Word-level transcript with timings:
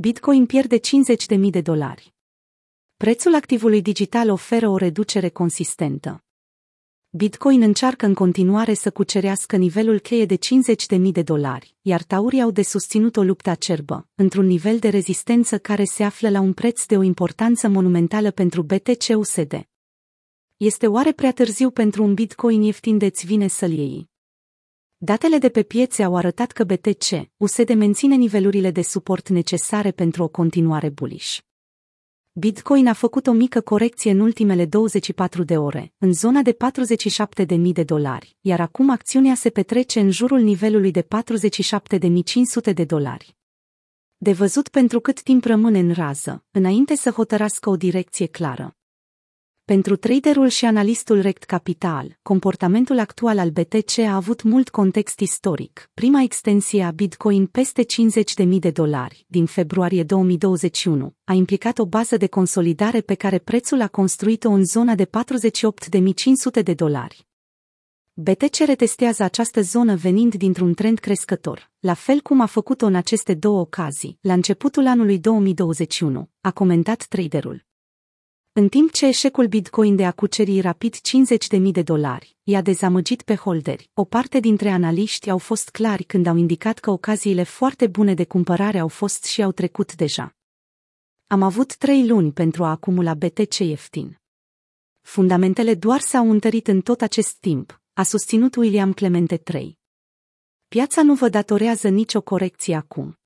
Bitcoin 0.00 0.46
pierde 0.46 0.78
50.000 0.78 1.50
de 1.50 1.60
dolari. 1.60 2.14
Prețul 2.96 3.34
activului 3.34 3.82
digital 3.82 4.30
oferă 4.30 4.68
o 4.68 4.76
reducere 4.76 5.28
consistentă. 5.28 6.24
Bitcoin 7.10 7.62
încearcă 7.62 8.06
în 8.06 8.14
continuare 8.14 8.74
să 8.74 8.90
cucerească 8.90 9.56
nivelul 9.56 9.98
cheie 9.98 10.24
de 10.24 10.38
50.000 10.96 11.00
de 11.12 11.22
dolari, 11.22 11.76
iar 11.82 12.02
taurii 12.02 12.40
au 12.42 12.50
de 12.50 12.62
susținut 12.62 13.16
o 13.16 13.22
luptă 13.22 13.50
acerbă, 13.50 14.08
într-un 14.14 14.46
nivel 14.46 14.78
de 14.78 14.88
rezistență 14.88 15.58
care 15.58 15.84
se 15.84 16.02
află 16.04 16.28
la 16.28 16.40
un 16.40 16.52
preț 16.52 16.84
de 16.84 16.96
o 16.96 17.02
importanță 17.02 17.68
monumentală 17.68 18.30
pentru 18.30 18.62
BTC-USD. 18.62 19.68
Este 20.56 20.86
oare 20.86 21.12
prea 21.12 21.32
târziu 21.32 21.70
pentru 21.70 22.02
un 22.02 22.14
Bitcoin 22.14 22.62
ieftin 22.62 22.98
de-ți 22.98 23.26
vine 23.26 23.46
să-l 23.46 23.72
iei? 23.72 24.10
Datele 25.00 25.38
de 25.38 25.48
pe 25.48 25.62
piețe 25.62 26.02
au 26.02 26.16
arătat 26.16 26.52
că 26.52 26.64
BTC, 26.64 27.30
USD 27.36 27.74
menține 27.74 28.14
nivelurile 28.14 28.70
de 28.70 28.82
suport 28.82 29.28
necesare 29.28 29.90
pentru 29.90 30.22
o 30.22 30.28
continuare 30.28 30.88
bullish. 30.88 31.38
Bitcoin 32.32 32.86
a 32.86 32.92
făcut 32.92 33.26
o 33.26 33.32
mică 33.32 33.60
corecție 33.60 34.10
în 34.10 34.20
ultimele 34.20 34.66
24 34.66 35.42
de 35.42 35.56
ore, 35.56 35.92
în 35.98 36.12
zona 36.12 36.42
de 36.42 36.56
47.000 37.46 37.72
de 37.72 37.82
dolari, 37.84 38.36
iar 38.40 38.60
acum 38.60 38.90
acțiunea 38.90 39.34
se 39.34 39.50
petrece 39.50 40.00
în 40.00 40.10
jurul 40.10 40.40
nivelului 40.40 40.90
de 40.90 41.02
47.500 41.02 42.72
de 42.74 42.84
dolari. 42.84 43.36
De 44.16 44.32
văzut 44.32 44.68
pentru 44.68 45.00
cât 45.00 45.22
timp 45.22 45.44
rămâne 45.44 45.78
în 45.78 45.92
rază, 45.92 46.44
înainte 46.50 46.94
să 46.94 47.10
hotărască 47.10 47.70
o 47.70 47.76
direcție 47.76 48.26
clară. 48.26 48.77
Pentru 49.74 49.96
traderul 49.96 50.48
și 50.48 50.64
analistul 50.64 51.20
Rect 51.20 51.44
Capital, 51.44 52.18
comportamentul 52.22 52.98
actual 52.98 53.38
al 53.38 53.50
BTC 53.50 53.98
a 53.98 54.14
avut 54.14 54.42
mult 54.42 54.68
context 54.68 55.20
istoric. 55.20 55.90
Prima 55.94 56.22
extensie 56.22 56.82
a 56.82 56.90
Bitcoin 56.90 57.46
peste 57.46 57.84
50.000 58.44 58.48
de 58.58 58.70
dolari, 58.70 59.24
din 59.26 59.46
februarie 59.46 60.02
2021, 60.02 61.14
a 61.24 61.32
implicat 61.32 61.78
o 61.78 61.86
bază 61.86 62.16
de 62.16 62.26
consolidare 62.26 63.00
pe 63.00 63.14
care 63.14 63.38
prețul 63.38 63.80
a 63.80 63.88
construit-o 63.88 64.50
în 64.50 64.64
zona 64.64 64.94
de 64.94 65.04
48.500 65.04 66.62
de 66.62 66.74
dolari. 66.74 67.26
BTC 68.12 68.56
retestează 68.66 69.22
această 69.22 69.60
zonă 69.60 69.94
venind 69.94 70.34
dintr-un 70.34 70.74
trend 70.74 70.98
crescător, 70.98 71.70
la 71.78 71.94
fel 71.94 72.20
cum 72.20 72.40
a 72.40 72.46
făcut-o 72.46 72.86
în 72.86 72.94
aceste 72.94 73.34
două 73.34 73.60
ocazii, 73.60 74.18
la 74.20 74.32
începutul 74.32 74.86
anului 74.86 75.18
2021, 75.18 76.28
a 76.40 76.50
comentat 76.50 77.06
traderul. 77.08 77.66
În 78.60 78.68
timp 78.68 78.92
ce 78.92 79.06
eșecul 79.06 79.46
Bitcoin 79.46 79.96
de 79.96 80.06
a 80.06 80.12
cuceri 80.12 80.60
rapid 80.60 80.94
50.000 80.96 81.60
de 81.72 81.82
dolari 81.82 82.36
i-a 82.42 82.60
dezamăgit 82.60 83.22
pe 83.22 83.34
holderi, 83.34 83.90
o 83.94 84.04
parte 84.04 84.40
dintre 84.40 84.68
analiști 84.68 85.30
au 85.30 85.38
fost 85.38 85.68
clari 85.70 86.04
când 86.04 86.26
au 86.26 86.36
indicat 86.36 86.78
că 86.78 86.90
ocaziile 86.90 87.42
foarte 87.42 87.86
bune 87.86 88.14
de 88.14 88.24
cumpărare 88.24 88.78
au 88.78 88.88
fost 88.88 89.24
și 89.24 89.42
au 89.42 89.52
trecut 89.52 89.94
deja. 89.94 90.36
Am 91.26 91.42
avut 91.42 91.76
trei 91.76 92.06
luni 92.06 92.32
pentru 92.32 92.64
a 92.64 92.70
acumula 92.70 93.14
BTC 93.14 93.58
ieftin. 93.58 94.18
Fundamentele 95.00 95.74
doar 95.74 96.00
s-au 96.00 96.30
întărit 96.30 96.68
în 96.68 96.80
tot 96.80 97.00
acest 97.00 97.36
timp, 97.40 97.80
a 97.92 98.02
susținut 98.02 98.56
William 98.56 98.92
Clemente 98.92 99.36
3. 99.36 99.78
Piața 100.68 101.02
nu 101.02 101.14
vă 101.14 101.28
datorează 101.28 101.88
nicio 101.88 102.20
corecție 102.20 102.74
acum. 102.74 103.18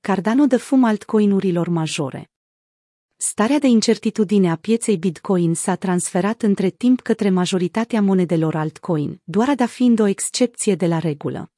Cardano 0.00 0.46
dă 0.46 0.58
fum 0.58 0.84
altcoinurilor 0.84 1.68
majore. 1.68 2.31
Starea 3.24 3.58
de 3.58 3.66
incertitudine 3.66 4.50
a 4.50 4.56
pieței 4.56 4.96
Bitcoin 4.96 5.54
s-a 5.54 5.74
transferat 5.74 6.42
între 6.42 6.70
timp 6.70 7.00
către 7.00 7.30
majoritatea 7.30 8.02
monedelor 8.02 8.54
altcoin, 8.54 9.20
doar 9.24 9.48
ada 9.48 9.66
fiind 9.66 10.00
o 10.00 10.06
excepție 10.06 10.74
de 10.74 10.86
la 10.86 10.98
regulă. 10.98 11.52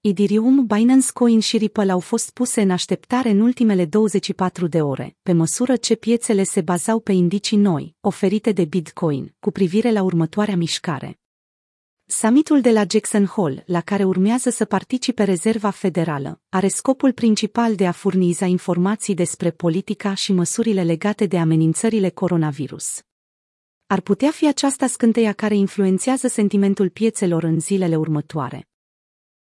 Ethereum, 0.00 0.66
Binance 0.66 1.06
Coin 1.12 1.40
și 1.40 1.56
Ripple 1.56 1.92
au 1.92 2.00
fost 2.00 2.30
puse 2.30 2.60
în 2.62 2.70
așteptare 2.70 3.30
în 3.30 3.40
ultimele 3.40 3.84
24 3.84 4.66
de 4.66 4.82
ore, 4.82 5.16
pe 5.22 5.32
măsură 5.32 5.76
ce 5.76 5.94
piețele 5.94 6.42
se 6.42 6.60
bazau 6.60 7.00
pe 7.00 7.12
indicii 7.12 7.56
noi, 7.56 7.96
oferite 8.00 8.52
de 8.52 8.64
Bitcoin, 8.64 9.34
cu 9.40 9.50
privire 9.50 9.92
la 9.92 10.02
următoarea 10.02 10.56
mișcare. 10.56 11.18
Summitul 12.06 12.60
de 12.60 12.70
la 12.70 12.84
Jackson 12.90 13.26
Hole, 13.26 13.64
la 13.66 13.80
care 13.80 14.04
urmează 14.04 14.50
să 14.50 14.64
participe 14.64 15.24
Rezerva 15.24 15.70
Federală, 15.70 16.40
are 16.48 16.68
scopul 16.68 17.12
principal 17.12 17.74
de 17.74 17.86
a 17.86 17.92
furniza 17.92 18.46
informații 18.46 19.14
despre 19.14 19.50
politica 19.50 20.14
și 20.14 20.32
măsurile 20.32 20.82
legate 20.82 21.26
de 21.26 21.38
amenințările 21.38 22.08
coronavirus. 22.08 23.02
Ar 23.86 24.00
putea 24.00 24.30
fi 24.30 24.48
aceasta 24.48 24.86
scânteia 24.86 25.32
care 25.32 25.54
influențează 25.54 26.28
sentimentul 26.28 26.88
piețelor 26.88 27.42
în 27.42 27.60
zilele 27.60 27.96
următoare. 27.96 28.68